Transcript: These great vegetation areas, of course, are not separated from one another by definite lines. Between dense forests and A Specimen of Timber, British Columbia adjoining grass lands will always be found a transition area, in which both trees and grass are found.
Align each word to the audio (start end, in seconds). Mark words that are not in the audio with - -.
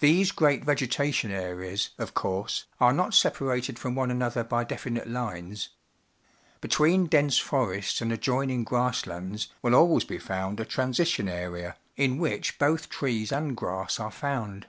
These 0.00 0.32
great 0.32 0.64
vegetation 0.64 1.30
areas, 1.30 1.90
of 1.98 2.14
course, 2.14 2.64
are 2.80 2.94
not 2.94 3.12
separated 3.12 3.78
from 3.78 3.94
one 3.94 4.10
another 4.10 4.42
by 4.42 4.64
definite 4.64 5.06
lines. 5.06 5.68
Between 6.62 7.08
dense 7.08 7.36
forests 7.36 8.00
and 8.00 8.10
A 8.10 8.14
Specimen 8.14 8.14
of 8.14 8.20
Timber, 8.22 8.46
British 8.46 8.64
Columbia 8.64 8.88
adjoining 8.88 8.88
grass 9.22 9.30
lands 9.36 9.48
will 9.60 9.74
always 9.74 10.04
be 10.04 10.18
found 10.18 10.60
a 10.60 10.64
transition 10.64 11.28
area, 11.28 11.76
in 11.94 12.16
which 12.16 12.58
both 12.58 12.88
trees 12.88 13.30
and 13.32 13.54
grass 13.54 14.00
are 14.00 14.10
found. 14.10 14.66